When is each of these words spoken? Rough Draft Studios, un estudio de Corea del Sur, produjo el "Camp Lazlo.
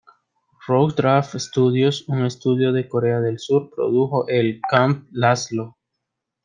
Rough 0.67 0.95
Draft 0.95 1.35
Studios, 1.39 2.05
un 2.09 2.25
estudio 2.25 2.71
de 2.71 2.89
Corea 2.89 3.19
del 3.19 3.37
Sur, 3.37 3.69
produjo 3.69 4.27
el 4.27 4.59
"Camp 4.67 5.07
Lazlo. 5.11 5.77